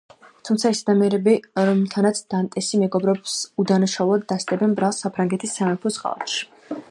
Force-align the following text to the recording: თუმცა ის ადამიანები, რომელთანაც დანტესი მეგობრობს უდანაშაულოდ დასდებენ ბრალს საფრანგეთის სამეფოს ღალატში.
თუმცა 0.47 0.69
ის 0.75 0.79
ადამიანები, 0.83 1.35
რომელთანაც 1.69 2.21
დანტესი 2.35 2.79
მეგობრობს 2.85 3.37
უდანაშაულოდ 3.65 4.27
დასდებენ 4.33 4.75
ბრალს 4.81 5.05
საფრანგეთის 5.05 5.57
სამეფოს 5.61 6.01
ღალატში. 6.07 6.45